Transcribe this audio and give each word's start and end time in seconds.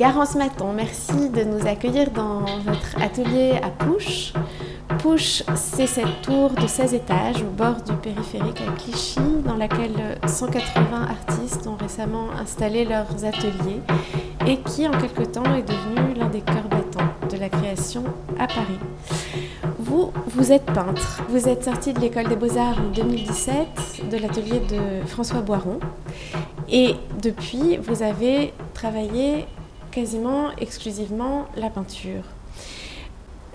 Garance 0.00 0.34
Maton, 0.34 0.72
merci 0.72 1.28
de 1.28 1.44
nous 1.44 1.66
accueillir 1.66 2.10
dans 2.10 2.40
votre 2.64 3.02
atelier 3.02 3.60
à 3.62 3.68
Pouche. 3.68 4.32
Pouche, 4.98 5.42
c'est 5.54 5.86
cette 5.86 6.22
tour 6.22 6.52
de 6.52 6.66
16 6.66 6.94
étages 6.94 7.42
au 7.42 7.50
bord 7.54 7.82
du 7.86 7.92
périphérique 7.92 8.62
à 8.66 8.72
Clichy, 8.80 9.20
dans 9.44 9.56
laquelle 9.56 10.18
180 10.26 11.02
artistes 11.02 11.66
ont 11.66 11.76
récemment 11.76 12.30
installé 12.30 12.86
leurs 12.86 13.26
ateliers 13.26 13.82
et 14.46 14.60
qui, 14.60 14.88
en 14.88 14.92
quelque 14.92 15.24
temps, 15.24 15.54
est 15.54 15.68
devenu 15.68 16.14
l'un 16.14 16.30
des 16.30 16.40
cœurs 16.40 16.70
battants 16.70 17.28
de 17.30 17.36
la 17.36 17.50
création 17.50 18.04
à 18.38 18.46
Paris. 18.46 18.80
Vous, 19.78 20.12
vous 20.28 20.50
êtes 20.50 20.64
peintre. 20.64 21.20
Vous 21.28 21.46
êtes 21.46 21.64
sorti 21.64 21.92
de 21.92 22.00
l'école 22.00 22.26
des 22.26 22.36
beaux-arts 22.36 22.78
en 22.78 22.88
2017, 22.88 24.08
de 24.10 24.16
l'atelier 24.16 24.60
de 24.60 25.06
François 25.06 25.42
Boiron. 25.42 25.78
Et 26.70 26.94
depuis, 27.20 27.76
vous 27.76 28.02
avez 28.02 28.54
travaillé 28.72 29.44
quasiment 29.90 30.50
exclusivement 30.58 31.46
la 31.56 31.70
peinture. 31.70 32.22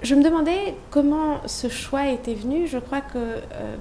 Je 0.04 0.14
me 0.14 0.24
demandais 0.24 0.76
comment 0.92 1.38
ce 1.46 1.68
choix 1.68 2.08
était 2.10 2.36
venu. 2.36 2.68
Je 2.68 2.78
crois 2.78 3.02
que 3.02 3.18
euh, 3.18 3.76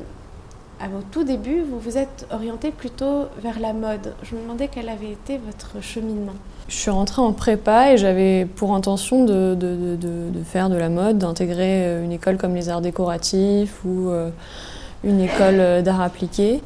à 0.80 0.88
vos 0.88 1.02
tout 1.10 1.24
débuts, 1.24 1.62
vous 1.62 1.78
vous 1.78 1.98
êtes 1.98 2.26
orienté 2.30 2.70
plutôt 2.70 3.26
vers 3.42 3.60
la 3.60 3.72
mode. 3.72 4.14
Je 4.22 4.34
me 4.34 4.42
demandais 4.42 4.68
quel 4.68 4.88
avait 4.88 5.10
été 5.10 5.38
votre 5.38 5.82
cheminement. 5.82 6.34
Je 6.68 6.76
suis 6.76 6.90
rentrée 6.90 7.20
en 7.20 7.32
prépa 7.32 7.92
et 7.92 7.98
j'avais 7.98 8.46
pour 8.46 8.74
intention 8.74 9.24
de, 9.24 9.54
de, 9.54 10.42
faire 10.44 10.70
de 10.70 10.76
la 10.76 10.88
mode, 10.88 11.18
d'intégrer 11.18 11.84
euh, 11.84 12.04
une 12.04 12.12
école 12.12 12.36
comme 12.36 12.54
les 12.54 12.68
arts 12.68 12.80
décoratifs 12.80 13.84
ou 13.84 14.08
euh, 14.08 14.30
une 15.02 15.20
école 15.20 15.82
d'art 15.82 16.00
appliqué. 16.00 16.62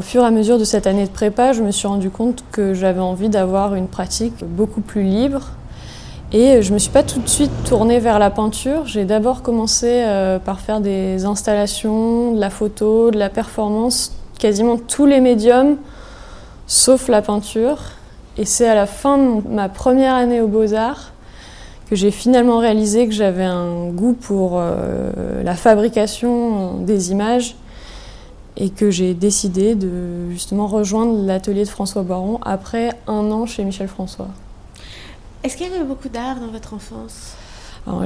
Au 0.00 0.02
fur 0.02 0.22
et 0.22 0.26
à 0.26 0.30
mesure 0.30 0.58
de 0.58 0.64
cette 0.64 0.86
année 0.86 1.04
de 1.04 1.10
prépa, 1.10 1.52
je 1.52 1.62
me 1.62 1.70
suis 1.70 1.86
rendu 1.86 2.08
compte 2.08 2.42
que 2.52 2.72
j'avais 2.72 3.00
envie 3.00 3.28
d'avoir 3.28 3.74
une 3.74 3.86
pratique 3.86 4.42
beaucoup 4.42 4.80
plus 4.80 5.02
libre. 5.02 5.50
Et 6.32 6.62
je 6.62 6.70
ne 6.70 6.74
me 6.74 6.78
suis 6.78 6.90
pas 6.90 7.02
tout 7.02 7.20
de 7.20 7.28
suite 7.28 7.50
tournée 7.68 7.98
vers 7.98 8.18
la 8.18 8.30
peinture. 8.30 8.86
J'ai 8.86 9.04
d'abord 9.04 9.42
commencé 9.42 9.88
euh, 9.90 10.38
par 10.38 10.60
faire 10.60 10.80
des 10.80 11.26
installations, 11.26 12.32
de 12.32 12.40
la 12.40 12.48
photo, 12.48 13.10
de 13.10 13.18
la 13.18 13.28
performance, 13.28 14.16
quasiment 14.38 14.78
tous 14.78 15.04
les 15.04 15.20
médiums, 15.20 15.76
sauf 16.66 17.08
la 17.08 17.20
peinture. 17.20 17.76
Et 18.38 18.46
c'est 18.46 18.66
à 18.66 18.74
la 18.74 18.86
fin 18.86 19.18
de 19.18 19.48
ma 19.50 19.68
première 19.68 20.14
année 20.14 20.40
aux 20.40 20.48
beaux-arts 20.48 21.12
que 21.90 21.94
j'ai 21.94 22.10
finalement 22.10 22.56
réalisé 22.56 23.06
que 23.06 23.12
j'avais 23.12 23.44
un 23.44 23.88
goût 23.88 24.14
pour 24.14 24.52
euh, 24.54 25.42
la 25.44 25.56
fabrication 25.56 26.78
des 26.78 27.12
images 27.12 27.54
et 28.60 28.68
que 28.68 28.90
j'ai 28.90 29.14
décidé 29.14 29.74
de 29.74 30.30
justement 30.30 30.66
rejoindre 30.66 31.24
l'atelier 31.24 31.64
de 31.64 31.68
François 31.68 32.02
Baron 32.02 32.38
après 32.42 32.90
un 33.06 33.32
an 33.32 33.46
chez 33.46 33.64
Michel 33.64 33.88
François. 33.88 34.28
Est-ce 35.42 35.56
qu'il 35.56 35.66
y 35.66 35.74
avait 35.74 35.82
beaucoup 35.82 36.10
d'art 36.10 36.38
dans 36.38 36.48
votre 36.48 36.74
enfance? 36.74 37.32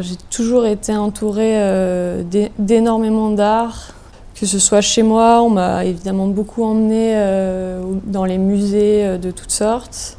J'ai 0.00 0.16
toujours 0.30 0.64
été 0.66 0.96
entourée 0.96 1.60
euh, 1.60 2.22
d'énormément 2.58 3.30
d'art, 3.30 3.92
que 4.34 4.46
ce 4.46 4.60
soit 4.60 4.80
chez 4.80 5.02
moi, 5.02 5.42
on 5.42 5.50
m'a 5.50 5.84
évidemment 5.84 6.28
beaucoup 6.28 6.62
emmenée 6.62 7.12
euh, 7.16 7.82
dans 8.04 8.24
les 8.24 8.38
musées 8.38 9.04
euh, 9.04 9.18
de 9.18 9.32
toutes 9.32 9.50
sortes. 9.50 10.16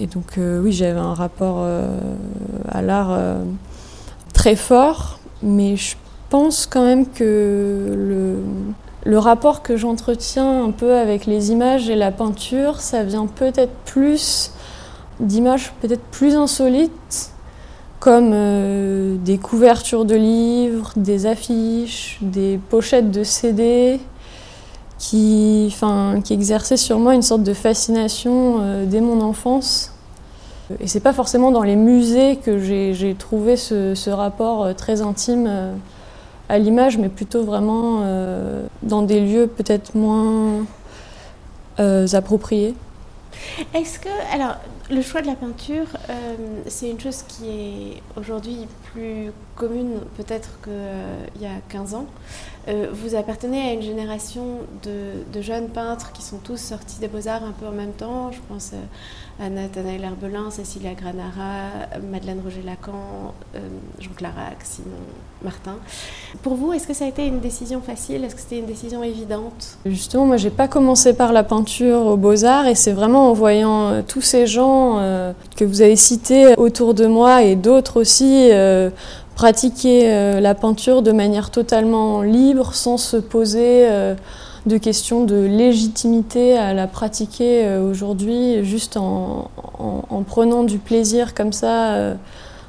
Et 0.00 0.08
donc 0.08 0.38
euh, 0.38 0.60
oui, 0.60 0.72
j'avais 0.72 0.98
un 0.98 1.14
rapport 1.14 1.64
à 2.68 2.82
l'art 2.82 3.16
très 4.32 4.56
fort, 4.56 5.20
mais 5.40 5.76
je 5.76 5.94
pense 6.30 6.66
quand 6.66 6.82
même 6.82 7.08
que 7.08 7.94
le, 7.96 8.38
le 9.04 9.18
rapport 9.18 9.62
que 9.62 9.76
j'entretiens 9.76 10.64
un 10.64 10.70
peu 10.70 10.94
avec 10.94 11.26
les 11.26 11.50
images 11.50 11.90
et 11.90 11.94
la 11.96 12.10
peinture, 12.10 12.80
ça 12.80 13.04
vient 13.04 13.26
peut-être 13.26 13.72
plus 13.84 14.50
d'images 15.20 15.72
peut-être 15.80 16.02
plus 16.10 16.34
insolites, 16.34 17.30
comme 18.00 18.32
euh, 18.32 19.16
des 19.16 19.38
couvertures 19.38 20.04
de 20.04 20.14
livres, 20.14 20.92
des 20.96 21.26
affiches, 21.26 22.18
des 22.20 22.58
pochettes 22.68 23.10
de 23.10 23.24
CD, 23.24 24.00
qui, 24.98 25.74
qui 26.24 26.32
exerçaient 26.32 26.76
sur 26.76 26.98
moi 26.98 27.14
une 27.14 27.22
sorte 27.22 27.42
de 27.42 27.54
fascination 27.54 28.56
euh, 28.60 28.86
dès 28.86 29.00
mon 29.00 29.20
enfance. 29.20 29.92
Et 30.80 30.86
c'est 30.86 31.00
pas 31.00 31.12
forcément 31.12 31.50
dans 31.50 31.62
les 31.62 31.76
musées 31.76 32.36
que 32.36 32.58
j'ai 32.58 33.14
trouvé 33.18 33.56
ce, 33.56 34.10
rapport 34.10 34.64
euh, 34.64 34.72
très 34.72 35.02
intime 35.02 35.48
à 36.48 36.58
l'image, 36.58 36.98
mais 36.98 37.08
plutôt 37.08 37.44
vraiment 37.44 38.00
euh, 38.02 38.66
dans 38.82 39.02
des 39.02 39.20
lieux 39.20 39.46
peut-être 39.46 39.94
moins 39.94 40.66
euh, 41.80 42.06
appropriés. 42.12 42.74
Est-ce 43.74 43.98
que, 43.98 44.08
alors, 44.32 44.56
le 44.90 45.00
choix 45.02 45.22
de 45.22 45.26
la 45.26 45.34
peinture, 45.34 45.86
euh, 46.10 46.34
c'est 46.66 46.90
une 46.90 47.00
chose 47.00 47.22
qui 47.26 47.48
est 47.48 48.02
aujourd'hui 48.18 48.66
plus 48.92 49.32
commune 49.56 50.00
peut-être 50.16 50.60
qu'il 50.62 50.72
euh, 50.72 51.26
y 51.40 51.46
a 51.46 51.60
15 51.68 51.94
ans. 51.94 52.06
Euh, 52.68 52.88
vous 52.92 53.14
appartenez 53.14 53.60
à 53.60 53.72
une 53.72 53.82
génération 53.82 54.58
de, 54.82 55.40
jeunes 55.42 55.68
peintres 55.68 56.12
qui 56.12 56.22
sont 56.22 56.38
tous 56.38 56.56
sortis 56.56 56.98
des 56.98 57.08
beaux-arts 57.08 57.44
un 57.44 57.52
peu 57.52 57.66
en 57.66 57.72
même 57.72 57.92
temps. 57.92 58.30
Je 58.32 58.38
pense 58.48 58.72
à 59.40 59.50
Nathanaël 59.50 60.04
Herbelin, 60.04 60.50
Cécilia 60.50 60.94
Granara, 60.94 61.68
Madeleine 62.10 62.40
Roger-Lacan, 62.42 63.34
Jean 64.00 64.12
Clarac, 64.16 64.58
Simon 64.62 64.90
Martin. 65.44 65.76
Pour 66.42 66.54
vous, 66.54 66.72
est-ce 66.72 66.86
que 66.86 66.94
ça 66.94 67.04
a 67.04 67.08
été 67.08 67.26
une 67.26 67.40
décision 67.40 67.80
facile? 67.80 68.24
Est-ce 68.24 68.34
que 68.34 68.40
c'était 68.40 68.58
une 68.58 68.66
décision 68.66 69.04
évidente? 69.04 69.78
Justement, 69.84 70.26
moi, 70.26 70.36
j'ai 70.36 70.50
pas 70.50 70.66
commencé 70.66 71.14
par 71.14 71.32
la 71.32 71.44
peinture 71.44 72.06
aux 72.06 72.16
Beaux-Arts 72.16 72.66
et 72.66 72.74
c'est 72.74 72.92
vraiment 72.92 73.30
en 73.30 73.32
voyant 73.34 73.90
euh, 73.90 74.02
tous 74.06 74.22
ces 74.22 74.46
gens 74.46 74.73
euh, 74.98 75.32
que 75.56 75.64
vous 75.64 75.82
avez 75.82 75.96
cités 75.96 76.54
autour 76.56 76.94
de 76.94 77.06
moi 77.06 77.42
et 77.42 77.56
d'autres 77.56 78.00
aussi 78.00 78.48
euh, 78.50 78.90
pratiquer 79.34 80.12
euh, 80.12 80.40
la 80.40 80.54
peinture 80.54 81.02
de 81.02 81.12
manière 81.12 81.50
totalement 81.50 82.22
libre, 82.22 82.74
sans 82.74 82.96
se 82.96 83.16
poser 83.16 83.88
de 84.66 84.78
questions 84.78 85.24
de 85.24 85.36
légitimité 85.36 86.56
à 86.56 86.72
la 86.72 86.86
pratiquer 86.86 87.76
aujourd'hui, 87.78 88.64
juste 88.64 88.96
en, 88.96 89.50
prenant 90.26 90.64
du 90.64 90.78
plaisir 90.78 91.34
comme 91.34 91.52
ça 91.52 92.14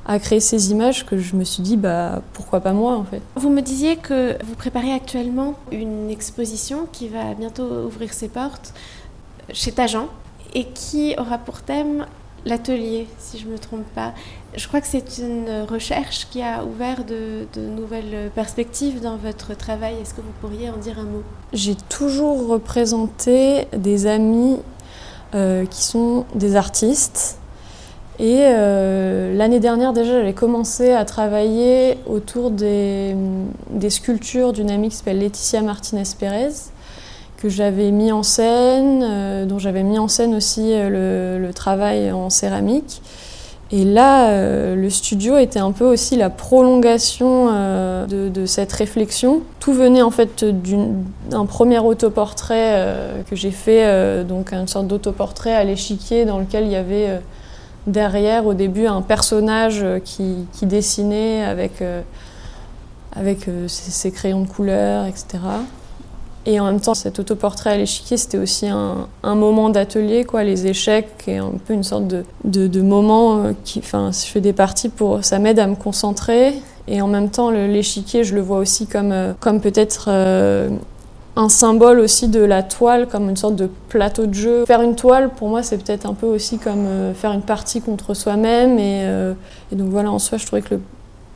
à 0.08 0.20
créer 0.20 0.40
ces 0.40 0.72
images 0.72 1.06
que 1.06 1.18
je 1.18 1.36
me 1.36 1.44
suis 1.44 1.64
dit 1.64 1.78
bah 1.78 2.22
pourquoi 2.34 2.60
pas 2.60 2.74
moi 2.74 2.96
en 2.96 3.06
fait. 3.06 3.22
Vous 3.36 3.50
me 3.50 3.62
disiez 3.62 3.96
que 3.96 4.36
vous 4.44 4.56
préparez 4.56 4.94
actuellement 4.94 5.56
une 5.72 6.12
exposition 6.12 6.88
qui 6.92 7.08
va 7.08 7.34
bientôt 7.34 7.66
ouvrir 7.88 8.14
ses 8.14 8.28
portes 8.28 8.74
chez 9.54 9.72
Tajan 9.72 10.08
et 10.56 10.64
qui 10.64 11.14
aura 11.20 11.38
pour 11.38 11.62
thème 11.62 12.06
l'atelier, 12.46 13.08
si 13.20 13.38
je 13.38 13.46
ne 13.46 13.52
me 13.52 13.60
trompe 13.60 13.86
pas. 13.94 14.14
Je 14.56 14.68
crois 14.68 14.80
que 14.80 14.88
c'est 14.88 15.18
une 15.18 15.66
recherche 15.68 16.28
qui 16.32 16.42
a 16.42 16.64
ouvert 16.64 17.04
de, 17.04 17.46
nouvelles 17.60 18.32
perspectives 18.34 19.02
dans 19.02 19.18
votre 19.18 19.56
travail. 19.56 19.96
Est-ce 20.02 20.14
que 20.14 20.22
vous 20.22 20.34
pourriez 20.42 20.70
en 20.70 20.78
dire 20.78 21.00
un 21.00 21.04
mot? 21.04 21.24
J'ai 21.54 21.76
toujours 21.76 22.48
représenté 22.48 23.68
des 23.76 24.08
amis 24.08 24.58
euh, 25.34 25.66
qui 25.66 25.84
sont 25.84 26.26
des 26.36 26.56
artistes. 26.56 27.38
Et 28.18 28.44
euh, 28.44 29.36
l'année 29.36 29.60
dernière 29.60 29.92
déjà, 29.92 30.14
j'avais 30.14 30.34
commencé 30.34 30.92
à 30.92 31.04
travailler 31.04 31.98
autour 32.06 32.50
des, 32.50 33.14
des 33.72 33.90
sculptures 33.90 34.54
d'une 34.54 34.72
amie 34.72 34.88
qui 34.90 34.96
s'appelle 34.96 35.20
Laetitia 35.20 35.62
Martinez-Pérez 35.62 36.72
que 37.46 37.52
j'avais 37.52 37.92
mis 37.92 38.12
en 38.12 38.24
scène, 38.24 39.04
euh, 39.04 39.46
dont 39.46 39.60
j'avais 39.60 39.84
mis 39.84 40.00
en 40.00 40.08
scène 40.08 40.34
aussi 40.34 40.72
euh, 40.74 41.38
le, 41.38 41.54
travail 41.54 42.12
en 42.12 42.32
céramique. 42.32 43.04
Et 43.72 43.86
là, 43.86 44.30
euh, 44.30 44.76
le 44.76 44.90
studio 44.90 45.38
était 45.38 45.60
un 45.60 45.72
peu 45.72 45.86
aussi 45.86 46.16
la 46.16 46.32
prolongation 46.32 47.46
de, 48.08 48.46
cette 48.48 48.74
réflexion. 48.74 49.42
Tout 49.60 49.74
venait 49.74 50.02
en 50.02 50.10
fait 50.10 50.44
d'un 50.44 51.46
premier 51.46 51.78
autoportrait 51.78 52.84
que 53.30 53.36
j'ai 53.36 53.52
fait, 53.52 54.24
donc 54.24 54.52
une 54.52 54.68
sorte 54.68 54.88
d'autoportrait 54.88 55.54
à 55.54 55.64
l'échiquier 55.64 56.26
dans 56.26 56.40
lequel 56.40 56.66
il 56.66 56.72
y 56.72 56.76
avait 56.76 57.22
derrière 57.86 58.48
au 58.48 58.56
début 58.56 58.88
un 58.88 59.04
personnage 59.04 59.86
qui, 60.04 60.48
qui 60.52 60.66
dessinait 60.66 61.44
avec, 61.44 61.84
avec 63.16 63.46
ses, 63.68 63.92
ses, 63.92 64.12
crayons 64.12 64.42
de 64.42 64.48
couleur, 64.48 65.06
etc. 65.06 65.38
Et 66.46 66.60
en 66.60 66.66
même 66.66 66.80
temps, 66.80 66.94
cet 66.94 67.20
autoportrait 67.20 67.72
à 67.72 67.78
l'échiquier, 67.78 68.18
c'était 68.18 68.38
aussi 68.38 68.68
un, 68.68 69.08
moment 69.24 69.70
d'atelier, 69.70 70.26
quoi, 70.26 70.44
les 70.44 70.68
échecs, 70.68 71.24
et 71.28 71.38
un 71.38 71.54
peu 71.66 71.74
une 71.74 71.84
sorte 71.84 72.08
de, 72.08 72.24
de, 72.44 72.82
moment 72.82 73.54
qui, 73.64 73.80
enfin, 73.80 74.12
je 74.12 74.28
fais 74.28 74.42
des 74.42 74.54
parties 74.54 74.90
pour, 74.90 75.26
ça 75.26 75.40
m'aide 75.40 75.58
à 75.58 75.66
me 75.66 75.76
concentrer. 75.76 76.54
Et 76.88 77.02
en 77.02 77.08
même 77.08 77.30
temps, 77.30 77.50
l'échiquier, 77.50 78.24
je 78.24 78.36
le 78.36 78.42
vois 78.42 78.60
aussi 78.60 78.86
comme, 78.86 79.14
comme 79.40 79.60
peut-être 79.60 80.06
euh, 80.10 80.70
un 81.36 81.50
symbole 81.50 82.00
aussi 82.00 82.28
de 82.28 82.42
la 82.42 82.64
toile, 82.64 83.08
comme 83.08 83.30
une 83.30 83.38
sorte 83.38 83.56
de 83.56 83.70
plateau 83.90 84.26
de 84.26 84.34
jeu. 84.34 84.66
Faire 84.66 84.82
une 84.82 84.96
toile, 84.96 85.30
pour 85.30 85.50
moi, 85.50 85.64
c'est 85.64 85.78
peut-être 85.78 86.06
un 86.06 86.14
peu 86.14 86.28
aussi 86.28 86.58
comme 86.60 86.86
euh, 86.86 87.14
faire 87.14 87.32
une 87.32 87.42
partie 87.42 87.82
contre 87.82 88.14
soi-même. 88.14 88.78
Et, 88.80 89.02
euh, 89.06 89.34
et, 89.72 89.76
donc 89.76 89.90
voilà, 89.90 90.12
en 90.12 90.20
soi, 90.20 90.38
je 90.38 90.46
trouvais 90.46 90.62
que 90.62 90.76
le 90.76 90.82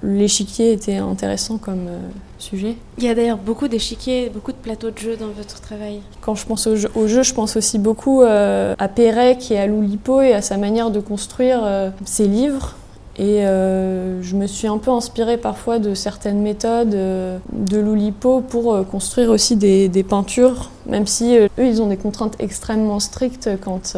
l'échiquier 0.04 0.72
était 0.72 0.98
intéressant 0.98 1.58
comme 1.58 1.88
euh, 1.88 2.00
sujet. 2.38 2.76
Il 2.98 3.04
y 3.04 3.10
a 3.10 3.16
d'ailleurs 3.16 3.38
beaucoup 3.38 3.68
d'échiquiers, 3.68 4.30
beaucoup 4.30 4.52
de 4.52 4.58
plateaux 4.58 4.92
de 4.92 4.98
jeux 4.98 5.18
dans 5.18 5.28
votre 5.28 5.60
travail. 5.62 6.02
Quand 6.22 6.36
je 6.36 6.46
pense 6.46 6.68
au 6.68 6.76
jeu, 6.76 6.90
au 6.96 7.08
jeu 7.08 7.24
je 7.24 7.34
pense 7.34 7.58
aussi 7.58 7.80
beaucoup 7.80 8.22
euh, 8.22 8.76
à 8.78 8.88
Pérec 8.88 9.52
et 9.52 9.60
à 9.60 9.68
Loulipo 9.68 10.22
et 10.22 10.34
à 10.34 10.42
sa 10.42 10.58
manière 10.58 10.92
de 10.92 11.00
construire 11.00 11.62
euh, 11.64 11.90
ses 12.06 12.28
livres. 12.28 12.76
Et 13.22 13.42
je 13.42 14.36
me 14.38 14.48
suis 14.48 14.70
un 14.70 14.78
peu 14.78 14.92
inspirée 14.92 15.36
parfois 15.36 15.78
de 15.78 15.94
certaines 15.94 16.42
méthodes 16.42 16.92
de 16.92 17.78
Loulipo 17.78 18.40
pour 18.40 18.88
construire 18.88 19.30
aussi 19.30 19.58
des, 19.58 19.90
des, 19.90 20.04
peintures, 20.04 20.72
même 20.86 21.06
si 21.06 21.36
eux, 21.36 21.50
ils 21.58 21.82
ont 21.82 21.88
des 21.88 21.98
contraintes 21.98 22.38
extrêmement 22.40 23.02
strictes 23.02 23.50
quand 23.60 23.98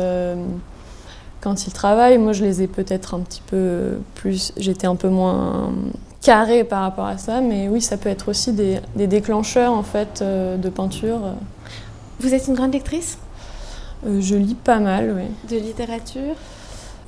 quand 1.42 1.68
ils 1.68 1.74
travaillent. 1.74 2.18
Moi, 2.18 2.34
je 2.34 2.44
les 2.44 2.62
ai 2.62 2.68
peut-être 2.68 3.14
un 3.14 3.20
petit 3.20 3.42
peu 3.46 3.98
plus. 4.16 4.54
J'étais 4.58 4.88
un 4.88 4.96
peu 4.96 5.10
moins 5.10 5.72
carré 6.22 6.64
par 6.64 6.84
rapport 6.84 7.06
à 7.06 7.18
ça, 7.18 7.42
mais 7.42 7.68
oui, 7.68 7.82
ça 7.82 7.98
peut 7.98 8.10
être 8.10 8.30
aussi 8.30 8.54
des, 8.54 8.80
déclencheurs 8.96 9.74
en 9.74 9.84
fait 9.84 10.22
euh, 10.22 10.56
de 10.58 10.70
peinture. 10.70 11.20
Vous 12.20 12.34
êtes 12.34 12.48
une 12.48 12.54
grande 12.54 12.74
lectrice? 12.74 13.18
Euh, 14.06 14.22
Je 14.22 14.36
lis 14.36 14.56
pas 14.56 14.80
mal, 14.80 15.14
oui. 15.16 15.24
De 15.50 15.62
littérature? 15.62 16.36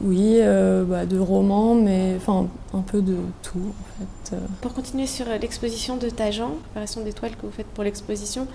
Oui, 0.01 0.37
euh, 0.39 0.83
bah, 0.83 1.05
de 1.05 1.19
romans, 1.19 1.75
mais 1.75 2.15
enfin 2.17 2.47
un 2.73 2.81
peu 2.81 3.01
de 3.01 3.15
tout 3.43 3.59
en 3.59 3.99
fait. 3.99 4.35
Pour 4.61 4.73
continuer 4.73 5.05
sur 5.05 5.27
l'exposition 5.39 5.97
de 5.97 6.09
Tajan, 6.09 6.51
préparation 6.63 7.03
d'étoiles 7.03 7.35
que 7.35 7.45
vous 7.45 7.51
faites 7.51 7.67
pour 7.67 7.83
l'exposition, 7.83 8.47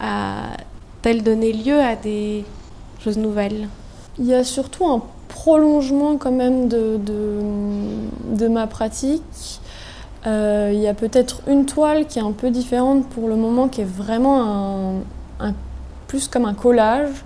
a-t-elle 0.00 1.22
donné 1.22 1.52
lieu 1.52 1.78
à 1.80 1.94
des 1.94 2.44
choses 2.98 3.16
nouvelles? 3.16 3.68
Il 4.18 4.26
y 4.26 4.34
a 4.34 4.44
surtout 4.44 4.86
un 4.86 5.02
prolongement 5.28 6.16
quand 6.16 6.32
même 6.32 6.68
de, 6.68 8.48
ma 8.48 8.66
pratique. 8.66 9.60
Euh, 10.26 10.70
il 10.72 10.80
y 10.80 10.86
a 10.86 10.94
peut-être 10.94 11.42
une 11.48 11.66
toile 11.66 12.06
qui 12.06 12.18
est 12.18 12.22
un 12.22 12.32
peu 12.32 12.50
différente 12.50 13.08
pour 13.08 13.28
le 13.28 13.36
moment, 13.36 13.68
qui 13.68 13.80
est 13.80 13.88
vraiment 13.88 15.00
plus 16.06 16.28
comme 16.28 16.44
un 16.44 16.54
collage, 16.54 17.24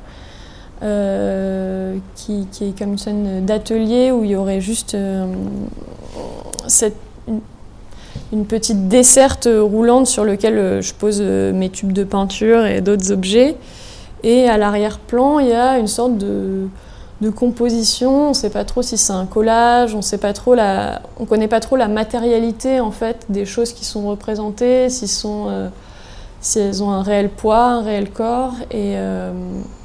euh, 0.83 1.97
qui, 2.15 2.47
est 2.61 2.79
comme 2.79 2.93
une 2.93 2.99
scène 2.99 3.45
d'atelier 3.45 4.13
où 4.13 4.25
il 4.25 4.31
y 4.31 4.37
aurait 4.37 4.61
juste 4.61 4.95
euh, 4.95 5.27
une, 7.27 7.41
une, 8.33 8.47
petite 8.47 8.89
desserte 8.89 9.49
roulante 9.51 10.07
sur 10.07 10.25
laquelle 10.25 10.81
je 10.81 10.95
pose 10.95 11.21
mes 11.21 11.71
tubes 11.71 11.93
de 11.93 12.05
peinture 12.05 12.65
et 12.65 12.81
d'autres 12.81 13.11
objets. 13.11 13.57
Et 14.27 14.49
à 14.49 14.59
l'arrière-plan, 14.59 15.39
il 15.39 15.47
y 15.47 15.53
a 15.53 15.79
une 15.79 15.87
sorte 15.87 16.19
de, 16.19 16.69
composition. 17.37 18.27
On 18.27 18.29
ne 18.31 18.35
sait 18.35 18.51
pas 18.51 18.65
trop 18.65 18.83
si 18.83 18.99
c'est 18.99 19.13
un 19.13 19.25
collage, 19.25 19.95
on 19.95 20.03
sait 20.03 20.19
connaît 21.27 21.47
pas 21.47 21.61
trop 21.61 21.77
la 21.77 21.87
matérialité 21.87 22.81
en 22.81 22.91
fait 22.91 23.25
des 23.29 23.47
choses 23.47 23.73
qui 23.73 23.85
sont 23.85 24.09
représentées, 24.09 24.91
sont, 25.07 25.47
euh, 25.49 25.69
si 26.41 26.59
elles 26.59 26.83
ont 26.83 26.91
un 26.91 27.03
réel 27.03 27.29
poids, 27.31 27.67
un 27.67 27.83
réel 27.83 28.11
corps. 28.11 28.55
Et, 28.73 28.95
euh, 28.97 29.31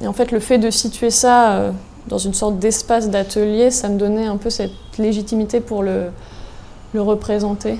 en 0.04 0.12
fait, 0.12 0.32
le 0.32 0.40
fait 0.40 0.58
de 0.58 0.70
situer 0.70 1.10
ça 1.10 1.52
euh, 1.52 1.70
dans 2.08 2.18
une 2.18 2.34
sorte 2.34 2.58
d'espace 2.58 3.10
d'atelier, 3.10 3.70
ça 3.70 3.88
me 3.88 3.96
donnait 3.96 4.26
un 4.26 4.38
peu 4.38 4.50
cette 4.50 4.72
légitimité 4.98 5.60
pour 5.60 5.84
le, 5.84 6.06
le 6.94 7.00
représenter. 7.00 7.78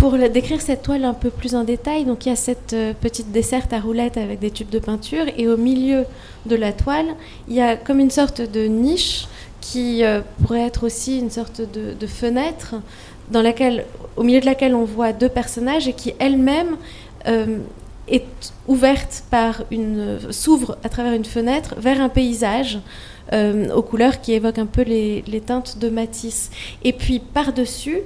Pour 0.00 0.16
décrire 0.16 0.62
cette 0.62 0.80
toile 0.82 1.04
un 1.04 1.12
peu 1.12 1.28
plus 1.28 1.54
en 1.54 1.62
détail, 1.62 2.06
donc 2.06 2.24
il 2.24 2.30
y 2.30 2.32
a 2.32 2.36
cette 2.36 2.72
euh, 2.72 2.94
petite 2.98 3.32
desserte 3.32 3.74
à 3.74 3.80
roulettes 3.80 4.16
avec 4.16 4.38
des 4.38 4.50
tubes 4.50 4.70
de 4.70 4.78
peinture 4.78 5.26
et 5.36 5.46
au 5.46 5.58
milieu 5.58 6.06
de 6.46 6.56
la 6.56 6.72
toile, 6.72 7.04
il 7.48 7.54
y 7.54 7.60
a 7.60 7.76
comme 7.76 8.00
une 8.00 8.10
sorte 8.10 8.40
de 8.40 8.64
niche 8.64 9.26
qui 9.60 10.02
euh, 10.02 10.22
pourrait 10.42 10.62
être 10.62 10.86
aussi 10.86 11.18
une 11.18 11.28
sorte 11.28 11.60
de, 11.60 12.06
fenêtre 12.06 12.76
dans 13.30 13.42
laquelle, 13.42 13.84
au 14.16 14.22
milieu 14.22 14.40
de 14.40 14.46
laquelle 14.46 14.74
on 14.74 14.84
voit 14.84 15.12
deux 15.12 15.28
personnages 15.28 15.86
et 15.86 15.92
qui 15.92 16.14
elle-même 16.18 16.78
euh, 17.28 17.58
est 18.08 18.54
ouverte 18.68 19.24
par 19.30 19.64
une 19.70 20.18
s'ouvre 20.30 20.78
à 20.82 20.88
travers 20.88 21.12
une 21.12 21.26
fenêtre 21.26 21.74
vers 21.76 22.00
un 22.00 22.08
paysage 22.08 22.80
aux 23.32 23.82
couleurs 23.82 24.20
qui 24.20 24.32
évoquent 24.32 24.58
un 24.58 24.66
peu 24.66 24.82
les, 24.82 25.22
les 25.28 25.40
teintes 25.40 25.78
de 25.78 25.88
Matisse. 25.88 26.50
Et 26.82 26.92
puis 26.92 27.20
par-dessus, 27.20 28.00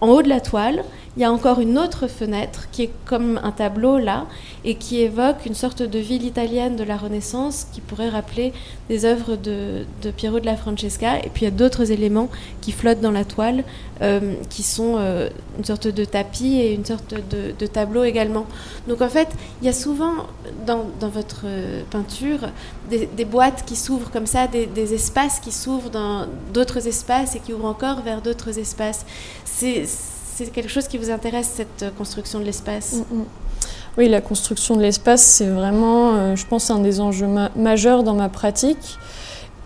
en 0.00 0.08
haut 0.08 0.22
de 0.22 0.28
la 0.28 0.40
toile, 0.40 0.84
il 1.16 1.22
y 1.22 1.24
a 1.24 1.32
encore 1.32 1.58
une 1.58 1.78
autre 1.78 2.06
fenêtre 2.06 2.68
qui 2.70 2.84
est 2.84 2.90
comme 3.04 3.40
un 3.42 3.50
tableau 3.50 3.98
là 3.98 4.26
et 4.64 4.76
qui 4.76 5.00
évoque 5.00 5.46
une 5.46 5.54
sorte 5.54 5.82
de 5.82 5.98
ville 5.98 6.24
italienne 6.24 6.76
de 6.76 6.84
la 6.84 6.96
Renaissance 6.96 7.66
qui 7.72 7.80
pourrait 7.80 8.08
rappeler 8.08 8.52
des 8.88 9.04
œuvres 9.04 9.34
de, 9.34 9.84
Piero 10.16 10.38
de 10.38 10.46
la 10.46 10.56
Francesca. 10.56 11.18
Et 11.18 11.28
puis 11.28 11.42
il 11.42 11.44
y 11.46 11.48
a 11.48 11.50
d'autres 11.50 11.90
éléments 11.90 12.28
qui 12.60 12.70
flottent 12.70 13.00
dans 13.00 13.10
la 13.10 13.24
toile 13.24 13.64
euh, 14.00 14.34
qui 14.48 14.62
sont 14.62 14.94
euh, 14.96 15.28
une 15.58 15.64
sorte 15.64 15.88
de 15.88 16.04
tapis 16.04 16.60
et 16.60 16.72
une 16.72 16.84
sorte 16.84 17.14
de, 17.14 17.66
tableau 17.66 18.04
également. 18.04 18.46
Donc 18.86 19.02
en 19.02 19.08
fait, 19.08 19.26
il 19.60 19.66
y 19.66 19.68
a 19.68 19.72
souvent 19.72 20.12
dans, 20.64 20.86
votre 21.08 21.42
euh, 21.46 21.82
peinture 21.90 22.48
des, 22.88 23.24
boîtes 23.24 23.64
qui 23.66 23.74
s'ouvrent 23.74 24.12
comme 24.12 24.26
ça, 24.26 24.46
des, 24.46 24.94
espaces 24.94 25.40
qui 25.40 25.50
s'ouvrent 25.50 25.90
dans 25.90 26.26
d'autres 26.54 26.86
espaces 26.86 27.34
et 27.34 27.40
qui 27.40 27.52
ouvrent 27.52 27.64
encore 27.64 28.02
vers 28.02 28.22
d'autres 28.22 28.56
espaces. 28.60 29.04
C'est 29.44 29.82
quelque 30.52 30.68
chose 30.70 30.86
qui 30.86 30.96
vous 30.96 31.10
intéresse, 31.10 31.50
cette 31.56 31.92
construction 31.96 32.38
de 32.38 32.44
l'espace? 32.44 33.02
Mm, 33.10 33.16
mm. 33.16 33.24
Oui, 33.96 34.08
la 34.08 34.20
construction 34.20 34.76
de 34.76 34.82
l'espace, 34.82 35.22
c'est 35.22 35.48
vraiment, 35.48 36.36
je 36.36 36.46
pense, 36.46 36.70
un 36.70 36.78
des 36.78 37.00
enjeux 37.00 37.26
majeurs 37.56 38.04
dans 38.04 38.14
ma 38.14 38.28
pratique. 38.28 38.96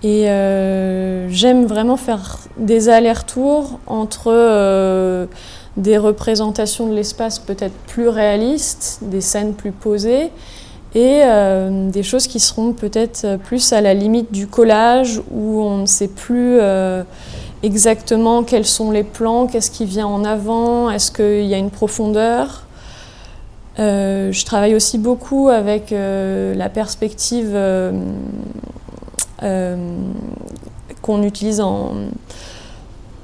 Et 0.05 0.29
euh, 0.29 1.29
j'aime 1.31 1.67
vraiment 1.67 1.97
faire 1.97 2.39
des 2.57 2.89
allers-retours 2.89 3.79
entre 3.87 5.29
des 5.77 5.97
représentations 5.97 6.89
de 6.89 6.95
l'espace 6.95 7.39
peut-être 7.39 7.75
plus 7.87 8.09
réalistes, 8.09 8.99
des 9.03 9.21
scènes 9.21 9.55
plus 9.55 9.73
posées, 9.73 10.31
et 10.95 11.23
des 11.91 12.03
choses 12.03 12.27
qui 12.27 12.41
seront 12.41 12.73
peut-être 12.73 13.39
plus 13.39 13.73
à 13.73 13.81
la 13.81 13.95
limite 13.95 14.31
du 14.33 14.47
collage, 14.47 15.23
où 15.31 15.63
on 15.63 15.79
ne 15.79 15.87
sait 15.87 16.09
plus 16.09 16.61
exactement 17.63 18.43
quels 18.43 18.67
sont 18.67 18.91
les 18.91 19.05
plans, 19.05 19.47
qu'est-ce 19.47 19.71
qui 19.71 19.85
vient 19.85 20.07
en 20.07 20.25
avant, 20.25 20.91
est-ce 20.91 21.11
qu'il 21.13 21.47
y 21.47 21.55
a 21.55 21.59
une 21.59 21.71
profondeur. 21.71 22.65
Euh, 23.79 24.33
je 24.33 24.45
travaille 24.45 24.75
aussi 24.75 24.99
beaucoup 24.99 25.49
avec 25.49 25.93
euh, 25.93 26.55
la 26.55 26.69
perspective 26.69 27.53
euh, 27.55 27.93
qu'on 31.03 31.23
utilise 31.23 31.61
en, 31.61 31.95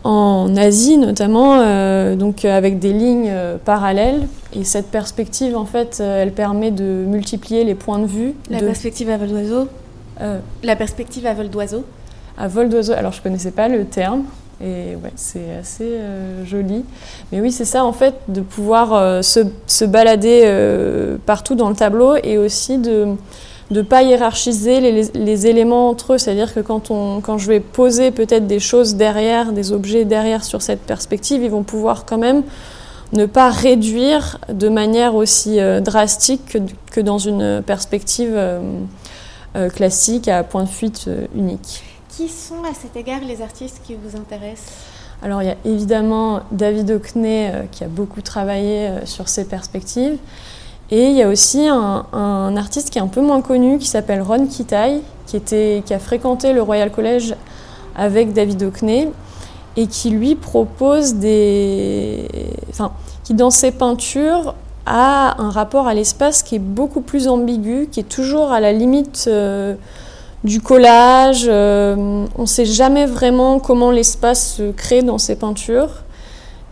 en, 0.05 0.56
Asie 0.56 0.99
notamment, 0.99 2.17
donc 2.17 2.44
avec 2.44 2.79
des 2.79 2.93
lignes 2.93 3.32
parallèles. 3.65 4.26
Et 4.53 4.65
cette 4.65 4.91
perspective, 4.91 5.56
en 5.56 5.65
fait, 5.65 6.00
elle 6.00 6.32
permet 6.32 6.70
de 6.70 7.05
multiplier 7.06 7.65
les 7.65 7.75
points 7.75 7.99
de 7.99 8.06
vue. 8.06 8.35
La 8.50 8.61
perspective 8.61 9.11
à 9.11 9.17
vol 9.17 9.29
d'oiseau 9.29 9.69
La 10.62 10.76
perspective 10.76 11.26
à 11.26 11.35
vol 11.35 11.50
d'oiseau 11.50 11.85
à 12.38 12.49
vol 12.49 12.69
d'oiseau. 12.69 12.93
Alors 12.93 13.12
je 13.12 13.21
connaissais 13.21 13.50
pas 13.50 13.69
le 13.69 13.85
terme. 13.85 14.25
Et 14.61 14.97
ouais, 14.97 15.12
c'est 15.14 15.55
assez 15.61 15.85
euh, 15.85 16.44
joli. 16.44 16.85
Mais 17.31 17.40
oui, 17.40 17.52
c'est 17.52 17.64
ça 17.64 17.85
en 17.85 17.93
fait, 17.93 18.14
de 18.28 18.40
pouvoir 18.40 18.93
euh, 18.93 19.23
se, 19.23 19.40
se, 19.66 19.85
balader 19.85 20.43
euh, 20.45 21.16
partout 21.26 21.54
dans 21.54 21.69
le 21.69 21.76
tableau 21.76 22.16
et 22.16 22.38
aussi 22.38 22.78
de 22.78 23.07
ne 23.71 23.83
pas 23.83 24.03
hiérarchiser 24.03 24.81
les, 24.81 25.03
les, 25.15 25.47
éléments 25.47 25.89
entre 25.91 26.15
eux. 26.15 26.19
C'est-à-dire 26.19 26.55
que 26.55 26.61
quand, 26.61 26.91
on, 26.91 27.21
quand 27.21 27.39
je 27.39 27.49
vais 27.49 27.61
poser 27.61 28.11
peut-être 28.11 28.47
des 28.47 28.61
choses 28.61 28.95
derrière, 28.95 29.53
des 29.53 29.73
objets 29.73 30.05
derrière 30.05 30.45
sur 30.45 30.63
cette 30.63 30.81
perspective, 30.81 31.43
ils 31.43 31.51
vont 31.51 31.63
pouvoir 31.63 32.05
quand 32.07 32.19
même 32.19 32.43
ne 33.13 33.27
pas 33.27 33.51
réduire 33.51 34.39
de 34.49 34.69
manière 34.69 35.15
aussi 35.15 35.59
drastique 35.81 36.45
que, 36.47 36.59
que, 36.91 37.01
dans 37.01 37.19
une 37.19 37.63
perspective 37.63 38.39
classique 39.75 40.29
à 40.29 40.45
point 40.45 40.65
de 40.65 40.69
fuite 40.69 41.09
unique. 41.35 41.83
Qui 42.11 42.29
sont 42.29 42.65
à 42.65 42.75
cet 42.75 42.97
égard 42.97 43.21
les 43.27 43.41
artistes 43.41 43.81
qui 43.87 43.95
vous 43.95 44.19
intéressent? 44.19 44.73
Alors 45.23 45.43
il 45.43 45.47
y 45.47 45.51
a 45.51 45.57
évidemment 45.65 46.41
David 46.53 46.91
Hockney 46.91 47.51
euh, 47.53 47.65
qui 47.71 47.83
a 47.83 47.89
beaucoup 47.89 48.23
travaillé 48.23 48.89
euh, 48.89 49.07
sur 49.07 49.29
ces 49.29 49.45
perspectives. 49.45 50.17
Et 50.90 51.09
il 51.09 51.16
y 51.16 51.23
a 51.23 51.28
aussi 51.28 51.68
un, 51.68 52.57
artiste 52.57 52.90
qui 52.90 52.99
est 52.99 53.02
un 53.02 53.09
peu 53.09 53.21
moins 53.21 53.42
connu 53.42 53.78
qui 53.78 53.87
s'appelle 53.87 54.23
Ron 54.23 54.47
Kitai, 54.47 55.02
qui, 55.26 55.95
a 55.95 55.99
fréquenté 55.99 56.52
le 56.52 56.62
Royal 56.62 56.90
College 56.90 57.35
avec 57.95 58.33
David 58.33 58.62
Hockney 58.62 59.09
et 59.76 59.87
qui 59.87 60.11
lui 60.11 60.35
propose 60.35 61.14
des. 61.14 62.26
Enfin, 62.71 62.92
qui 63.25 63.35
dans 63.35 63.50
ses 63.50 63.71
peintures 63.71 64.54
a 64.87 65.40
un 65.42 65.50
rapport 65.50 65.87
à 65.87 65.95
l'espace 65.95 66.42
qui 66.42 66.54
est 66.54 66.61
beaucoup 66.61 67.02
plus 67.02 67.28
ambigu, 67.28 67.88
qui 67.92 68.00
est 68.00 68.09
toujours 68.09 68.50
à 68.50 68.61
la 68.61 68.73
limite. 68.73 69.26
Euh, 69.28 69.75
du 70.45 70.61
collage. 70.61 71.47
Euh, 71.49 72.26
on 72.37 72.42
ne 72.42 72.47
sait 72.47 72.64
jamais 72.64 73.07
vraiment 73.07 73.59
comment 73.61 73.90
l'espace 73.90 74.54
se 74.57 74.71
crée 74.73 75.02
dans 75.02 75.18
ces 75.18 75.37
peintures. 75.37 75.90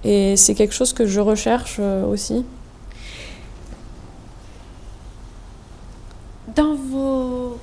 Et 0.05 0.37
c'est 0.37 0.55
quelque 0.55 0.75
chose 0.75 0.93
que 0.93 1.07
je 1.07 1.21
recherche 1.21 1.77
euh, 1.81 2.07
aussi. 2.07 2.45
Dans 6.55 6.75
vos 6.75 7.59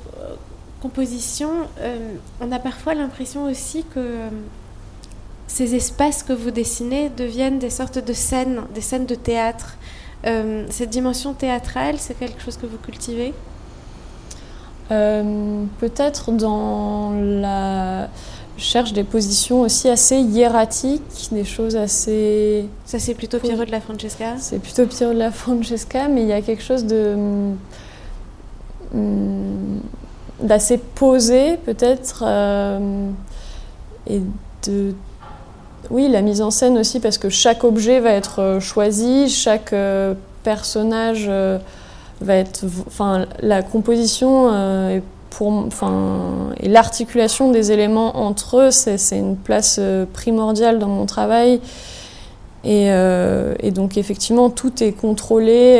compositions, 0.82 1.68
euh, 1.80 2.16
on 2.42 2.52
a 2.52 2.60
parfois 2.60 2.94
l'impression 2.94 3.46
aussi 3.46 3.86
que 3.96 4.28
ces 5.48 5.76
espaces 5.76 6.24
que 6.24 6.34
vous 6.34 6.52
dessinez 6.52 7.10
deviennent 7.10 7.60
des 7.60 7.70
sortes 7.70 8.00
de 8.00 8.14
scènes, 8.14 8.62
des 8.74 8.82
scènes 8.82 9.06
de 9.06 9.16
théâtre. 9.16 9.78
Euh, 10.26 10.66
cette 10.70 10.90
dimension 10.90 11.34
théâtrale, 11.34 11.96
c'est 12.00 12.18
quelque 12.18 12.42
chose 12.42 12.58
que 12.58 12.66
vous 12.66 12.78
cultivez? 12.78 13.34
Euh, 14.92 15.64
Peut-être 15.80 16.32
dans 16.32 17.12
la 17.12 18.10
cherche 18.58 18.94
des 18.94 19.04
positions 19.04 19.62
aussi 19.62 19.90
assez 19.90 20.18
hiératiques, 20.18 21.30
des 21.32 21.46
choses 21.46 21.76
assez... 21.76 22.68
Ça 22.86 23.00
c'est 23.00 23.16
plutôt 23.16 23.40
Piero 23.40 23.64
de 23.66 23.72
la 23.72 23.82
Francesca? 23.82 24.38
C'est 24.38 24.60
plutôt 24.60 24.86
Piero 24.86 25.14
de 25.14 25.20
la 25.20 25.32
Francesca, 25.32 26.08
mais 26.08 26.22
il 26.24 26.28
y 26.28 26.34
a 26.34 26.42
quelque 26.42 26.64
chose 26.64 26.86
de 26.86 27.16
d'assez 30.44 30.78
posé 30.78 31.58
peut-être 31.58 32.24
euh, 32.26 33.10
et 34.08 34.22
de 34.68 34.94
oui 35.90 36.08
la 36.10 36.22
mise 36.22 36.42
en 36.42 36.52
scène 36.52 36.78
aussi 36.78 37.00
parce 37.00 37.18
que 37.18 37.30
chaque 37.30 37.64
objet 37.64 38.00
va 38.00 38.12
être 38.12 38.42
euh, 38.42 38.60
choisi 38.60 39.30
chaque 39.30 39.74
euh, 39.74 40.14
personnage 40.44 41.30
va 42.22 42.36
être 42.36 42.66
enfin 42.86 43.26
la 43.42 43.64
composition 43.64 44.50
est 44.90 45.02
pour, 45.30 45.48
enfin, 45.50 46.52
et 46.60 46.70
l'articulation 46.70 47.50
des 47.50 47.72
éléments 47.72 48.18
entre 48.18 48.58
eux, 48.58 48.72
c'est 48.72 49.18
une 49.18 49.36
place 49.36 49.80
primordiale 50.14 50.78
dans 50.78 50.90
mon 50.90 51.08
travail. 51.08 51.60
Et, 52.64 52.86
et, 52.86 53.72
donc 53.72 53.98
effectivement, 53.98 54.52
tout 54.52 54.84
est 54.84 54.92
contrôlé. 54.92 55.80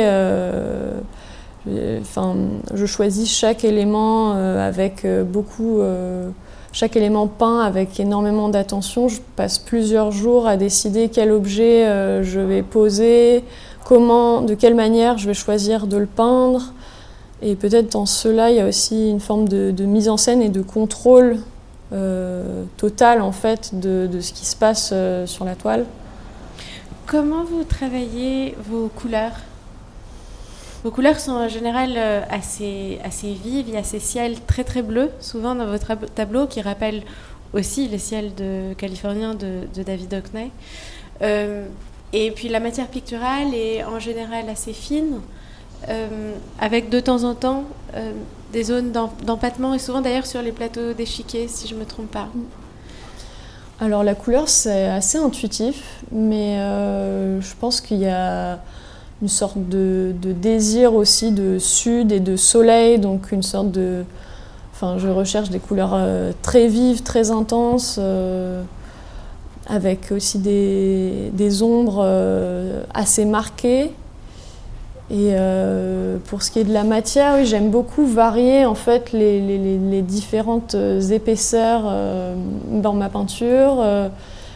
Enfin, 1.66 2.36
je 2.74 2.84
choisis 2.84 3.32
chaque 3.32 3.64
élément 3.64 4.34
euh, 4.34 4.68
avec 4.68 5.04
euh, 5.04 5.24
beaucoup, 5.24 5.80
euh, 5.80 6.28
chaque 6.72 6.94
élément 6.94 7.26
peint 7.26 7.60
avec 7.60 7.98
énormément 7.98 8.50
d'attention. 8.50 9.08
Je 9.08 9.20
passe 9.36 9.58
plusieurs 9.58 10.10
jours 10.10 10.46
à 10.46 10.56
décider 10.56 11.08
quel 11.08 11.32
objet 11.32 11.86
je 12.22 12.40
vais 12.40 12.62
poser, 12.62 13.44
comment, 13.84 14.42
de 14.42 14.54
quelle 14.54 14.74
manière 14.74 15.16
je 15.16 15.26
vais 15.26 15.34
choisir 15.34 15.86
de 15.86 15.96
le 15.96 16.06
peindre. 16.06 16.72
Et 17.40 17.56
peut-être 17.56 17.92
dans 17.92 18.06
cela, 18.06 18.50
il 18.50 18.56
y 18.56 18.60
a 18.60 18.66
aussi 18.66 19.10
une 19.10 19.20
forme 19.20 19.48
de, 19.48 19.84
mise 19.84 20.08
en 20.08 20.16
scène 20.16 20.42
et 20.42 20.48
de 20.48 20.62
contrôle 20.62 21.38
total 22.76 23.22
en 23.22 23.30
fait 23.30 23.78
de, 23.78 24.08
de, 24.10 24.20
ce 24.20 24.32
qui 24.32 24.44
se 24.44 24.56
passe 24.56 24.92
sur 25.26 25.44
la 25.44 25.54
toile. 25.54 25.84
Comment 27.06 27.44
vous 27.44 27.62
travaillez 27.62 28.56
vos 28.68 28.88
couleurs? 28.88 29.34
Vos 30.84 30.90
couleurs 30.90 31.18
sont 31.18 31.32
en 31.32 31.48
général 31.48 31.94
euh, 31.96 32.20
assez, 32.28 32.98
assez 33.02 33.32
vives. 33.32 33.64
Il 33.68 33.74
y 33.74 33.78
a 33.78 33.82
ces 33.82 33.98
ciels 33.98 34.38
très 34.46 34.64
très 34.64 34.82
bleus, 34.82 35.10
souvent 35.18 35.54
dans 35.54 35.66
votre 35.66 35.94
tableau, 36.14 36.46
qui 36.46 36.60
rappellent 36.60 37.02
aussi 37.54 37.88
les 37.88 37.98
ciels 37.98 38.34
de, 38.34 38.74
californiens 38.74 39.34
de, 39.34 39.82
David 39.82 40.12
Hockney. 40.12 40.50
Euh, 41.22 41.66
et 42.12 42.30
puis 42.32 42.48
la 42.48 42.60
matière 42.60 42.88
picturale 42.88 43.54
est 43.54 43.82
en 43.82 43.98
général 43.98 44.46
assez 44.50 44.74
fine, 44.74 45.20
euh, 45.88 46.34
avec 46.60 46.90
de 46.90 47.00
temps 47.00 47.24
en 47.24 47.34
temps 47.34 47.64
des 48.52 48.64
zones 48.64 48.92
d'empattement, 48.92 49.72
et 49.74 49.78
souvent 49.78 50.00
d'ailleurs 50.00 50.26
sur 50.26 50.42
les 50.42 50.52
plateaux 50.52 50.92
d'échiquier, 50.92 51.48
si 51.48 51.66
je 51.66 51.74
ne 51.74 51.80
me 51.80 51.86
trompe 51.86 52.10
pas. 52.10 52.28
Alors 53.80 54.04
la 54.04 54.14
couleur, 54.14 54.48
c'est 54.48 54.86
assez 54.86 55.18
intuitif, 55.18 56.02
mais 56.12 56.56
je 56.56 57.54
pense 57.58 57.80
qu'il 57.80 57.98
y 57.98 58.06
a 58.06 58.58
une 59.24 59.30
sorte 59.30 59.56
de, 59.56 60.12
désir 60.20 60.94
aussi 60.94 61.32
de 61.32 61.58
sud 61.58 62.12
et 62.12 62.20
de 62.20 62.36
soleil, 62.36 62.98
donc 62.98 63.32
une 63.32 63.42
sorte 63.42 63.70
de... 63.70 64.04
Enfin, 64.74 64.98
je 64.98 65.08
recherche 65.08 65.48
des 65.48 65.60
couleurs 65.60 65.92
euh, 65.94 66.32
très 66.42 66.68
vives, 66.68 67.02
très 67.02 67.30
intenses, 67.30 67.96
euh, 67.98 68.62
avec 69.66 70.12
aussi 70.12 70.40
des, 70.40 71.30
des 71.32 71.62
ombres 71.62 72.02
euh, 72.04 72.82
assez 72.92 73.24
marquées. 73.24 73.92
Et 75.10 75.34
pour 76.26 76.42
ce 76.42 76.50
qui 76.50 76.58
est 76.58 76.64
de 76.64 76.72
la 76.72 76.84
matière, 76.84 77.36
oui, 77.36 77.46
j'aime 77.46 77.70
beaucoup 77.70 78.06
varier 78.06 78.64
en 78.64 78.74
fait 78.74 79.12
les, 79.12 79.38
les, 79.38 79.78
les 79.78 80.02
différentes 80.02 80.74
épaisseurs 81.10 81.84
dans 82.70 82.94
ma 82.94 83.10
peinture, 83.10 83.84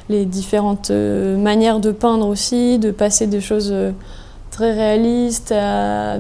les 0.09 0.25
différentes 0.25 0.91
manières 0.91 1.81
de 1.81 1.91
peindre 1.91 2.27
aussi, 2.27 2.79
de 2.79 2.91
passer 2.91 3.27
des 3.27 3.43
choses 3.43 3.75
très 4.59 4.73
réaliste, 4.73 5.53
à 5.53 6.17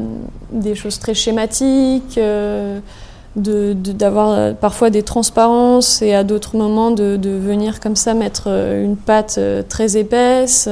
des 0.52 0.76
choses 0.76 1.00
très 1.00 1.12
schématiques, 1.12 2.16
euh, 2.18 2.78
d'avoir 3.34 4.30
euh, 4.30 4.52
parfois 4.52 4.90
des 4.90 5.02
transparences 5.02 6.02
et 6.02 6.14
à 6.14 6.22
d'autres 6.22 6.56
moments 6.56 6.92
de, 6.92 7.16
de, 7.16 7.30
venir 7.30 7.80
comme 7.80 7.96
ça 7.96 8.14
mettre 8.14 8.44
euh, 8.46 8.84
une 8.84 8.96
pâte 8.96 9.40
très 9.68 9.96
épaisse. 9.96 10.68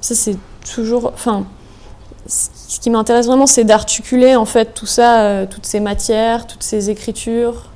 Ça, 0.00 0.14
c'est 0.14 0.36
toujours. 0.72 1.10
Enfin, 1.12 1.46
ce 2.28 2.78
qui 2.78 2.90
m'intéresse 2.90 3.26
vraiment, 3.26 3.46
c'est 3.46 3.64
d'articuler 3.64 4.36
en 4.36 4.44
fait 4.44 4.72
tout 4.72 4.86
ça, 4.86 5.46
toutes 5.50 5.66
ces 5.66 5.80
matières, 5.80 6.46
toutes 6.46 6.62
ces 6.62 6.90
écritures 6.90 7.70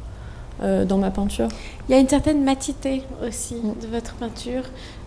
dans 0.61 0.99
ma 0.99 1.11
peinture. 1.11 1.49
Il 1.89 1.93
y 1.93 1.95
a 1.99 2.01
une 2.01 2.09
certaine 2.09 2.43
matité 2.43 3.03
aussi 3.27 3.57
mm. 3.57 3.83
de 3.83 3.87
votre 3.89 4.15
peinture. 4.15 4.63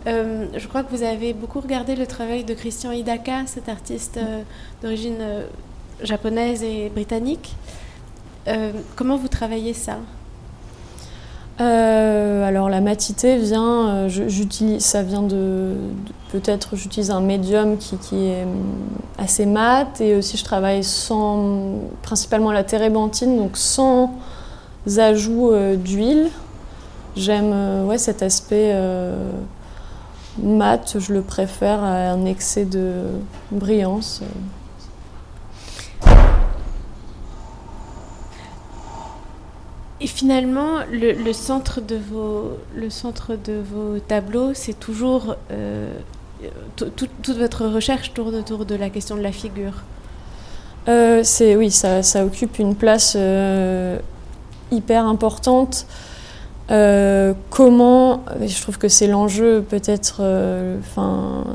Euh, 0.08 0.46
je 0.56 0.68
crois 0.68 0.84
que 0.84 0.96
vous 0.96 1.04
avez 1.04 1.34
beaucoup 1.34 1.60
regardé 1.60 1.96
le 1.96 2.08
travail 2.08 2.44
de 2.44 2.54
Christian 2.54 2.92
Hidaka, 2.92 3.46
cet 3.48 3.68
artiste 3.68 4.18
euh, 4.18 4.42
d'origine 4.82 5.18
euh, 5.20 5.48
japonaise 6.04 6.64
et 6.64 6.90
britannique. 6.90 7.56
comment 8.96 9.18
vous 9.18 9.28
travaillez 9.28 9.74
ça? 9.74 9.98
Alors 11.60 12.70
la 12.70 12.80
matité 12.80 13.38
vient, 13.38 14.08
j'utilise, 14.08 14.82
ça 14.82 15.04
vient 15.04 15.22
de, 15.22 15.76
peut-être 16.32 16.78
j'utilise 16.78 17.12
un 17.12 17.20
médium 17.20 17.78
qui, 17.78 18.16
est 18.16 18.48
assez 19.18 19.46
mat 19.46 20.00
et 20.00 20.16
aussi 20.16 20.38
je 20.38 20.46
travaille 20.46 20.84
sans, 20.86 21.82
principalement 22.02 22.54
la 22.54 22.64
térébenthine, 22.64 23.38
donc 23.38 23.58
sans 23.58 24.14
ajout 24.98 25.52
d'huile. 25.76 26.30
J'aime 27.18 27.86
ouais, 27.86 27.98
cet 27.98 28.24
aspect 28.24 28.74
mat, 30.38 30.98
je 31.00 31.14
le 31.14 31.22
préfère 31.22 31.84
à 31.84 32.12
un 32.12 32.26
excès 32.26 32.66
de 32.66 33.06
brillance. 33.52 34.22
Et 40.02 40.08
finalement, 40.08 40.80
le, 40.90 41.34
centre 41.34 41.82
de 41.82 41.98
vos, 41.98 42.58
le 42.74 42.90
centre 42.90 43.36
de 43.36 43.62
vos 43.62 44.00
tableaux, 44.00 44.54
c'est 44.54 44.80
toujours... 44.80 45.36
Euh, 45.52 45.92
toute 46.78 47.30
votre 47.32 47.66
recherche 47.66 48.14
tourne 48.14 48.36
autour 48.36 48.66
de 48.66 48.76
la 48.76 48.90
question 48.90 49.18
de 49.18 49.22
la 49.22 49.34
figure. 49.34 49.84
Euh, 50.88 51.22
c'est 51.24 51.56
oui, 51.56 51.70
ça, 51.70 52.02
occupe 52.24 52.60
une 52.60 52.76
place 52.76 53.14
euh, 53.18 54.00
hyper 54.72 55.06
importante. 55.06 55.86
Euh, 56.72 57.34
comment, 57.50 58.24
je 58.42 58.62
trouve 58.62 58.78
que 58.78 58.90
c'est 58.90 59.08
l'enjeu 59.08 59.66
peut-être, 59.68 60.18
euh, 60.20 60.78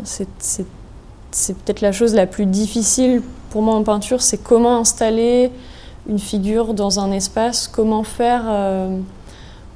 c'est 0.05 0.27
peut-être 1.55 1.81
la 1.83 1.93
chose 1.93 2.15
la 2.15 2.27
plus 2.27 2.47
difficile 2.47 3.23
pour 3.51 3.63
moi 3.63 3.75
en 3.75 3.85
peinture, 3.85 4.23
c'est 4.23 4.39
comment 4.39 4.79
installer 4.79 5.53
une 6.09 6.19
figure 6.19 6.75
dans 6.75 6.99
un 6.99 7.13
espace, 7.13 7.69
comment 7.69 8.03
faire 8.03 8.43
euh, 8.49 8.99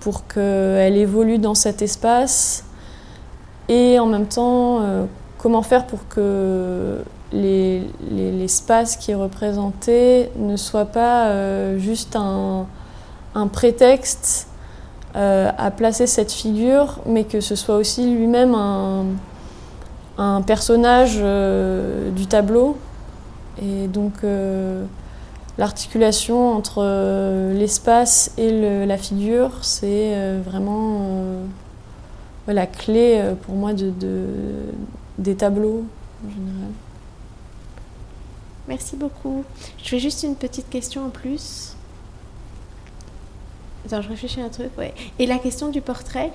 pour 0.01 0.27
qu'elle 0.27 0.97
évolue 0.97 1.39
dans 1.39 1.55
cet 1.55 1.83
espace 1.83 2.65
et 3.69 3.99
en 4.01 4.07
même 4.07 4.27
temps, 4.27 4.81
comment 5.37 5.63
faire 5.63 5.87
pour 5.87 6.09
que 6.09 7.03
l'espace 7.33 8.97
qui 8.97 9.11
est 9.11 9.15
représenté 9.15 10.31
ne 10.39 10.57
soit 10.57 10.87
pas 10.87 11.77
juste 11.77 12.17
un 12.17 12.67
prétexte 13.53 14.48
euh, 15.17 15.51
à 15.57 15.71
placer 15.71 16.07
cette 16.07 16.33
figure, 16.33 17.01
mais 17.07 17.25
que 17.25 17.41
ce 17.41 17.55
soit 17.55 17.77
aussi 17.77 18.15
lui-même 18.15 18.55
un, 18.55 20.43
personnage 20.43 21.19
euh, 21.21 22.11
du 22.11 22.27
tableau. 22.27 22.77
Et 23.63 23.89
donc 23.89 24.13
euh, 24.23 24.85
l'articulation 25.57 26.53
entre 26.53 26.83
l'espace 27.55 28.33
et 28.37 28.87
la 28.87 28.99
figure, 28.99 29.51
c'est 29.63 30.15
vraiment 30.45 31.25
la 32.47 32.67
clé 32.67 33.23
pour 33.43 33.55
moi 33.55 33.73
de, 33.73 33.93
des 35.17 35.37
tableaux 35.37 35.85
en 36.27 36.31
général. 36.31 36.71
Merci 38.69 38.97
beaucoup. 38.97 39.45
Je 39.83 39.89
fais 39.89 39.99
juste 39.99 40.23
une 40.23 40.37
petite 40.37 40.69
question 40.69 41.07
en 41.07 41.09
plus. 41.09 41.78
Attends, 43.87 44.03
je 44.03 44.09
réfléchis 44.09 44.41
à 44.41 44.45
un 44.45 44.49
truc. 44.49 44.71
Ouais. 44.77 44.93
Et 45.19 45.27
la 45.27 45.39
question 45.39 45.69
du 45.69 45.81
portrait 45.81 46.33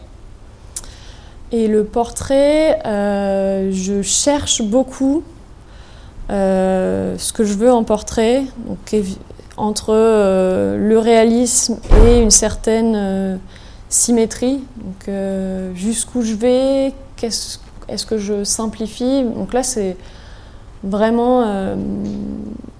Et 1.52 1.68
le 1.68 1.84
portrait, 1.84 2.80
euh, 2.86 3.72
je 3.72 4.02
cherche 4.02 4.62
beaucoup 4.62 5.24
euh, 6.30 7.16
ce 7.18 7.34
que 7.34 7.44
je 7.44 7.54
veux 7.54 7.72
en 7.72 7.84
portrait. 7.84 8.44
Donc, 8.68 8.96
entre 9.56 9.94
euh, 9.94 10.78
le 10.78 10.98
réalisme 10.98 11.78
et 12.08 12.22
une 12.22 12.32
certaine 12.32 13.40
symétrie. 13.90 14.64
Donc 14.78 15.16
jusqu'où 15.76 16.24
je 16.24 16.34
vais, 16.34 16.94
est-ce 17.22 18.06
que 18.06 18.18
je 18.18 18.44
simplifie 18.44 19.24
Donc 19.24 19.54
là, 19.54 19.62
c'est 19.62 19.96
vraiment 20.84 21.76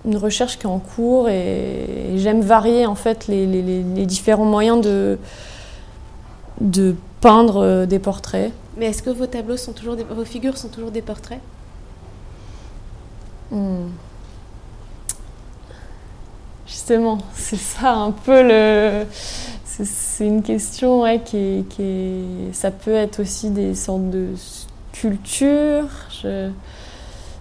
une 0.06 0.18
recherche 0.18 0.58
qui 0.58 0.64
est 0.64 0.70
en 0.70 0.80
cours 0.80 1.30
et, 1.30 2.16
j'aime 2.16 2.42
varier 2.42 2.86
en 2.86 2.96
fait 2.96 3.28
les, 3.28 3.46
différents 4.06 4.46
moyens 4.46 4.82
de, 4.82 5.18
de 6.62 6.96
peindre 7.22 7.86
des 7.86 8.00
portraits. 8.00 8.52
Mais 8.78 8.88
est-ce 8.88 9.04
que 9.04 9.10
vos 9.10 9.28
tableaux 9.28 9.58
sont 9.58 9.74
toujours 9.74 9.96
des, 9.96 10.04
vos 10.04 10.26
figures 10.26 10.58
sont 10.58 10.70
toujours 10.70 10.92
des 10.92 11.02
portraits? 11.02 11.40
Hmm. 13.52 13.90
Justement, 16.66 17.20
c'est 17.36 17.60
ça 17.60 17.92
un 17.92 18.12
peu 18.12 18.42
le. 18.42 19.06
C'est 19.66 20.28
une 20.28 20.44
question 20.44 21.04
qui, 21.24 21.66
est, 21.80 22.54
Ça 22.54 22.72
peut 22.72 22.94
être 22.94 23.20
aussi 23.22 23.50
des 23.50 23.74
sortes 23.76 24.10
de 24.10 24.30
sculptures. 24.36 25.90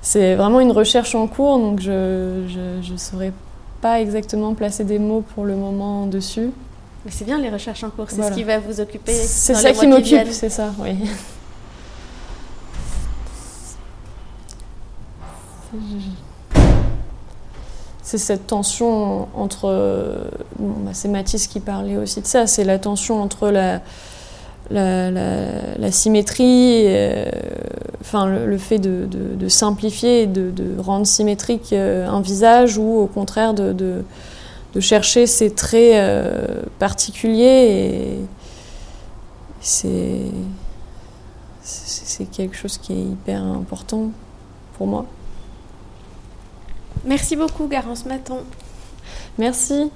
C'est 0.05 0.35
vraiment 0.35 0.59
une 0.59 0.73
recherche 0.73 1.15
en 1.15 1.29
cours, 1.29 1.59
donc 1.59 1.81
je 1.81 2.91
ne 2.93 2.97
saurais 2.97 3.33
pas 3.81 4.01
exactement 4.01 4.53
placer 4.55 4.83
des 4.83 4.99
mots 4.99 5.25
pour 5.35 5.45
le 5.45 5.55
moment 5.55 6.07
dessus. 6.07 6.51
Mais 7.05 7.11
c'est 7.11 7.25
bien 7.25 7.39
les 7.39 7.51
recherches 7.51 7.85
en 7.85 7.91
cours, 7.91 8.07
c'est 8.09 8.23
ce 8.23 8.33
qui 8.33 8.43
va 8.43 8.59
vous 8.59 8.81
occuper. 8.81 9.13
C'est 9.13 9.55
ça 9.55 9.73
qui 9.73 9.87
m'occupe, 9.87 10.29
c'est 10.31 10.51
ça, 10.51 10.73
oui. 10.81 10.97
C'est 18.03 18.19
cette 18.19 18.47
tension 18.47 19.29
entre. 19.35 20.29
Bah, 20.59 20.91
c'est 20.93 21.09
Mathis 21.09 21.47
qui 21.47 21.61
parlait 21.61 21.97
aussi 21.97 22.21
de 22.21 22.27
ça, 22.27 22.47
c'est 22.47 22.65
la 22.65 22.79
tension 22.79 23.23
entre 23.23 23.49
la, 23.49 23.81
la, 24.73 25.93
symétrie, 25.93 26.85
euh, 26.87 27.27
enfin, 28.01 28.27
le, 28.27 28.59
fait 28.59 28.79
de, 28.79 29.49
simplifier 29.49 30.23
et 30.23 30.27
de, 30.27 30.81
rendre 30.81 31.07
symétrique 31.07 31.73
euh, 31.73 32.07
un 32.09 32.21
visage 32.21 32.79
ou 32.79 33.01
au 33.01 33.07
contraire 33.07 33.55
de 33.55 34.05
chercher 34.81 35.27
ces 35.27 35.51
traits 35.51 35.95
euh, 35.95 36.63
particuliers 36.79 38.19
c'est 39.63 40.31
quelque 42.33 42.57
chose 42.57 42.79
qui 42.79 42.93
est 42.93 43.03
hyper 43.03 43.43
important 43.43 44.11
pour 44.77 44.87
moi. 44.87 45.07
Merci 47.05 47.37
beaucoup 47.37 47.67
Garance 47.67 48.05
Maton. 48.05 48.39
Merci. 49.39 49.91